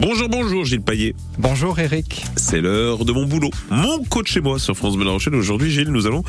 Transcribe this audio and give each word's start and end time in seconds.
Bonjour, 0.00 0.28
bonjour 0.28 0.64
Gilles 0.64 0.80
Payet. 0.80 1.16
Bonjour 1.38 1.76
Eric. 1.80 2.24
C'est 2.36 2.60
l'heure 2.60 3.04
de 3.04 3.10
mon 3.10 3.26
boulot. 3.26 3.50
Mon 3.68 4.04
coach 4.04 4.30
chez 4.30 4.40
moi 4.40 4.60
sur 4.60 4.76
France 4.76 4.94
Bleu 4.94 5.04
La 5.04 5.10
Rochelle. 5.10 5.34
Aujourd'hui, 5.34 5.72
Gilles, 5.72 5.90
nous 5.90 6.06
allons 6.06 6.22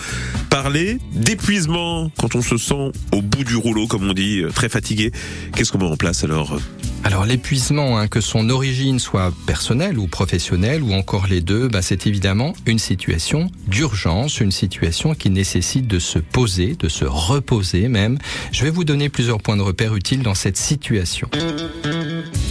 parler 0.49 0.97
d'épuisement 1.13 2.09
quand 2.17 2.33
on 2.33 2.41
se 2.41 2.57
sent 2.57 2.91
au 3.11 3.21
bout 3.21 3.43
du 3.43 3.55
rouleau, 3.55 3.85
comme 3.85 4.09
on 4.09 4.13
dit, 4.13 4.39
euh, 4.39 4.49
très 4.49 4.69
fatigué. 4.69 5.11
Qu'est-ce 5.55 5.71
qu'on 5.71 5.77
met 5.77 5.85
en 5.85 5.97
place 5.97 6.23
alors? 6.23 6.59
Alors 7.03 7.25
l'épuisement, 7.25 7.99
hein, 7.99 8.07
que 8.07 8.21
son 8.21 8.49
origine 8.49 8.97
soit 8.97 9.31
personnelle 9.45 9.99
ou 9.99 10.07
professionnelle 10.07 10.81
ou 10.81 10.93
encore 10.93 11.27
les 11.27 11.39
deux, 11.39 11.67
bah, 11.67 11.83
c'est 11.83 12.07
évidemment 12.07 12.53
une 12.65 12.79
situation 12.79 13.51
d'urgence, 13.67 14.41
une 14.41 14.51
situation 14.51 15.13
qui 15.13 15.29
nécessite 15.29 15.85
de 15.85 15.99
se 15.99 16.17
poser, 16.17 16.75
de 16.75 16.89
se 16.89 17.05
reposer 17.05 17.87
même. 17.87 18.17
Je 18.51 18.63
vais 18.63 18.71
vous 18.71 18.83
donner 18.83 19.09
plusieurs 19.09 19.37
points 19.37 19.57
de 19.57 19.61
repère 19.61 19.95
utiles 19.95 20.23
dans 20.23 20.35
cette 20.35 20.57
situation. 20.57 21.29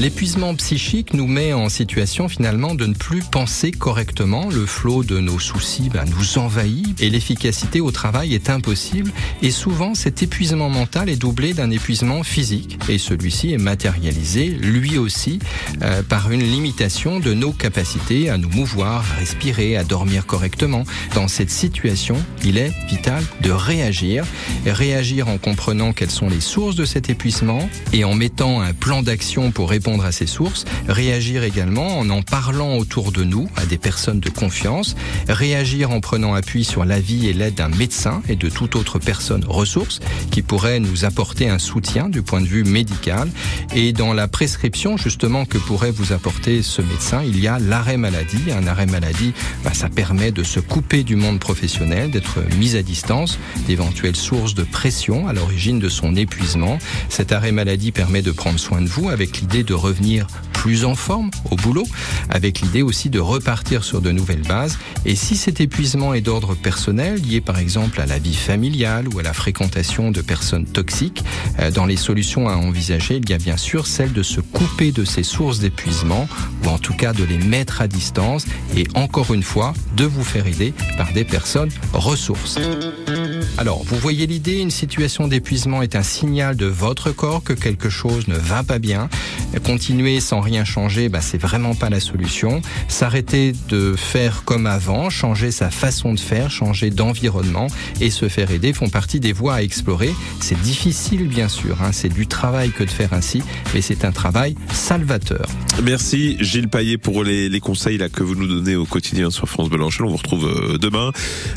L'épuisement 0.01 0.55
psychique 0.55 1.13
nous 1.13 1.27
met 1.27 1.53
en 1.53 1.69
situation 1.69 2.29
finalement 2.29 2.75
de 2.75 2.87
ne 2.87 2.95
plus 2.95 3.23
penser 3.23 3.71
correctement. 3.71 4.49
Le 4.49 4.67
flot 4.67 5.03
de 5.03 5.19
nos 5.19 5.39
soucis 5.39 5.91
bah, 5.93 6.05
nous 6.07 6.39
envahit 6.39 7.01
et 7.01 7.11
l'efficacité 7.11 7.81
au 7.81 7.91
travail 7.91 8.35
est 8.35 8.51
impossible. 8.51 9.13
Et 9.43 9.51
souvent, 9.51 9.95
cet 9.95 10.23
épuisement 10.23 10.69
mental 10.69 11.09
est 11.09 11.17
doublé 11.17 11.53
d'un 11.53 11.71
épuisement 11.71 12.23
physique 12.23 12.79
et 12.89 12.99
celui-ci 12.99 13.53
est 13.53 13.59
matérialisé 13.59 14.47
lui 14.47 14.99
aussi, 14.99 15.39
euh, 15.83 16.03
par 16.03 16.31
une 16.31 16.43
limitation 16.43 17.21
de 17.21 17.35
nos 17.35 17.53
capacités 17.53 18.31
à 18.31 18.39
nous 18.39 18.51
mouvoir, 18.51 19.05
à 19.13 19.21
respirer, 19.21 19.77
à 19.77 19.85
dormir 19.85 20.27
correctement. 20.27 20.85
Dans 21.15 21.29
cette 21.29 21.51
situation, 21.51 22.17
il 22.45 22.59
est 22.59 22.73
vital 22.89 23.23
de 23.43 23.51
réagir, 23.51 24.25
réagir 24.67 25.29
en 25.29 25.39
comprenant 25.39 25.93
quelles 25.93 26.11
sont 26.11 26.29
les 26.29 26.41
sources 26.41 26.77
de 26.77 26.85
cet 26.85 27.11
épuisement 27.11 27.69
et 27.93 28.05
en 28.05 28.15
mettant 28.15 28.61
un 28.61 28.73
plan 28.73 29.03
d'action 29.03 29.51
pour 29.59 29.71
répondre 29.71 30.05
à 30.05 30.13
ces 30.13 30.29
sources, 30.29 30.65
réagir 30.87 31.43
également 31.43 31.99
en 31.99 32.09
en 32.11 32.23
parlant 32.23 32.77
autour 32.77 33.11
de 33.11 33.25
nous 33.25 33.49
à 33.57 33.67
des 33.67 33.77
personnes 33.77 34.21
de 34.21 34.31
confiance, 34.31 34.95
réagir 35.29 35.91
en 35.91 35.99
prenant 35.99 36.33
appui 36.35 36.63
sur 36.63 36.85
l'avis 36.85 37.27
et 37.27 37.33
l'aide 37.33 37.57
d'un 37.57 37.69
médecin 37.69 38.23
et 38.29 38.37
de 38.37 38.49
toute 38.49 38.77
autre 38.77 39.01
personne 39.01 39.45
ressource 39.45 39.99
qui 40.31 40.43
pourrait 40.43 40.79
nous 40.79 41.05
apporter 41.05 41.49
un 41.49 41.59
soutien 41.59 42.09
du 42.09 42.23
point 42.23 42.41
de 42.41 42.47
vue 42.47 42.63
médical 42.63 43.29
et 43.75 43.93
dans 43.93 44.13
la 44.13 44.29
prescription 44.29 44.97
justement 44.97 45.45
que 45.45 45.59
pourrait 45.59 45.91
vous 45.91 46.13
apporter 46.13 46.63
ce 46.63 46.81
médecin, 46.81 47.25
il 47.25 47.41
y 47.41 47.49
a 47.49 47.59
l'arrêt 47.59 47.97
maladie. 47.97 48.53
Un 48.57 48.69
arrêt 48.69 48.87
maladie, 48.87 49.33
bah, 49.65 49.75
ça 49.75 49.89
permet 49.89 50.31
de 50.31 50.45
se 50.45 50.61
couper 50.61 51.03
du 51.03 51.17
monde 51.17 51.41
professionnel, 51.41 52.13
d'être 52.13 52.39
mis 52.61 52.77
à 52.77 52.83
distance 52.85 53.41
d'éventuelles 53.67 54.15
sources 54.15 54.55
de 54.55 54.63
pression 54.63 55.27
à 55.27 55.33
l'origine 55.33 55.81
de 55.81 55.89
son 55.89 56.15
épuisement. 56.15 56.79
Cet 57.09 57.33
arrêt 57.33 57.51
maladie 57.51 57.91
permet 57.91 58.23
de 58.23 58.31
prendre 58.31 58.61
soin 58.61 58.81
de 58.81 58.87
vous 58.87 59.09
avec 59.09 59.41
l'idée 59.41 59.48
de 59.49 59.75
revenir 59.75 60.27
plus 60.53 60.85
en 60.85 60.95
forme 60.95 61.31
au 61.51 61.57
boulot, 61.57 61.87
avec 62.29 62.61
l'idée 62.61 62.83
aussi 62.83 63.11
de 63.11 63.21
repartir 63.21 63.85
sur 63.85 64.01
de 64.01 64.11
nouvelles 64.11 64.43
bases. 64.43 64.77
Et 65.07 65.15
si 65.15 65.37
cet 65.37 65.61
épuisement 65.61 66.15
est 66.15 66.21
d'ordre 66.21 66.55
personnel, 66.55 67.23
lié 67.23 67.41
par 67.41 67.59
exemple 67.59 68.01
à 68.01 68.07
la 68.07 68.19
vie 68.19 68.35
familiale 68.35 69.07
ou 69.09 69.21
à 69.21 69.23
la 69.23 69.33
fréquentation 69.33 70.11
de 70.11 70.21
personnes 70.21 70.67
toxiques, 70.67 71.25
euh, 71.61 71.71
dans 71.71 71.87
les 71.87 71.97
solutions 71.97 72.49
à 72.49 72.57
envisager, 72.57 73.21
il 73.23 73.31
y 73.31 73.33
a 73.33 73.39
bien 73.39 73.57
sûr 73.57 73.87
celle 73.87 74.13
de 74.13 74.23
se 74.23 74.41
couper 74.41 74.93
de 74.93 75.05
ces 75.05 75.23
sources 75.23 75.61
d'épuisement, 75.61 76.29
ou 76.65 76.69
en 76.69 76.79
tout 76.79 76.95
cas 76.95 77.13
de 77.13 77.25
les 77.25 77.39
mettre 77.39 77.81
à 77.81 77.89
distance, 77.89 78.45
et 78.77 78.87
encore 78.95 79.33
une 79.33 79.45
fois, 79.45 79.73
de 79.97 80.05
vous 80.05 80.25
faire 80.25 80.47
aider 80.47 80.75
par 80.97 81.13
des 81.13 81.25
personnes 81.25 81.71
ressources. 81.93 82.59
Alors, 83.57 83.83
vous 83.85 83.97
voyez 83.97 84.27
l'idée, 84.27 84.59
une 84.59 84.71
situation 84.71 85.27
d'épuisement 85.27 85.83
est 85.83 85.97
un 85.97 86.03
signal 86.03 86.57
de 86.57 86.67
votre 86.67 87.11
corps 87.11 87.43
que 87.43 87.53
quelque 87.53 87.89
chose 87.89 88.29
ne 88.29 88.37
va 88.37 88.63
pas 88.63 88.79
bien. 88.79 89.09
Continuer 89.65 90.21
sans 90.21 90.41
rien 90.41 90.65
changer, 90.65 91.09
bah, 91.09 91.21
c'est 91.21 91.39
vraiment 91.39 91.75
pas 91.75 91.91
la 91.91 92.01
solution. 92.01 92.61
S'arrêter 92.87 93.53
de 93.69 93.95
faire 93.97 94.45
comme 94.45 94.67
avant, 94.67 95.11
changer 95.11 95.51
sa 95.51 95.71
façon 95.71 96.15
de 96.15 96.21
faire, 96.21 96.51
changer 96.51 96.91
d'environnement 96.91 97.69
et 98.01 98.11
se 98.11 98.29
faire 98.29 98.51
aider 98.51 98.73
font 98.73 98.89
partie 98.89 99.21
des 99.21 99.33
voies 99.33 99.55
à 99.55 99.63
explorer. 99.63 100.15
C'est 100.41 100.61
difficile, 100.61 101.29
bien 101.29 101.49
sûr, 101.49 101.83
hein, 101.83 101.91
c'est 101.93 102.09
du 102.09 102.27
travail 102.27 102.71
que 102.71 102.85
de 102.85 102.91
faire 102.91 103.13
ainsi, 103.13 103.43
mais 103.75 103.81
c'est 103.81 104.05
un 104.05 104.13
travail 104.13 104.55
salvateur. 104.73 105.47
Merci 105.83 106.37
Gilles 106.41 106.69
Paillet 106.69 106.99
pour 106.99 107.25
les, 107.25 107.61
conseils 107.61 107.99
que 108.13 108.23
vous 108.23 108.35
nous 108.35 108.47
donnez 108.47 108.77
au 108.77 108.85
quotidien 108.85 109.31
sur 109.31 109.49
France 109.49 109.69
Bleu 109.69 109.83
On 109.83 110.07
vous 110.07 110.17
retrouve 110.17 110.47
euh, 110.47 110.79
demain, 110.79 111.13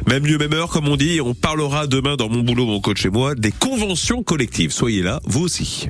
même 0.08 0.26
lieu, 0.26 0.38
même 0.38 0.54
heure, 0.54 0.70
comme 0.70 0.88
on 0.88 0.96
dit. 0.96 1.22
On 1.22 1.34
parlera 1.34 1.81
demain 1.88 2.16
dans 2.16 2.30
mon 2.30 2.42
boulot, 2.42 2.66
mon 2.66 2.80
coach 2.80 3.06
et 3.06 3.10
moi, 3.10 3.36
des 3.36 3.52
conventions 3.52 4.24
collectives. 4.24 4.72
Soyez 4.72 5.02
là, 5.02 5.20
vous 5.26 5.42
aussi. 5.42 5.88